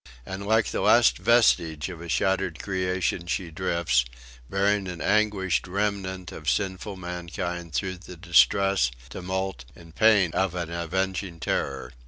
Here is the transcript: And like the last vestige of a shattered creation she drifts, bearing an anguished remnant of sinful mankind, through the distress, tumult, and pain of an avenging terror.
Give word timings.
And 0.25 0.47
like 0.47 0.65
the 0.71 0.81
last 0.81 1.19
vestige 1.19 1.87
of 1.89 2.01
a 2.01 2.09
shattered 2.09 2.57
creation 2.57 3.27
she 3.27 3.51
drifts, 3.51 4.03
bearing 4.49 4.87
an 4.87 4.99
anguished 4.99 5.67
remnant 5.67 6.31
of 6.31 6.49
sinful 6.49 6.95
mankind, 6.95 7.75
through 7.75 7.97
the 7.97 8.17
distress, 8.17 8.89
tumult, 9.11 9.63
and 9.75 9.93
pain 9.93 10.31
of 10.33 10.55
an 10.55 10.71
avenging 10.71 11.39
terror. 11.39 11.93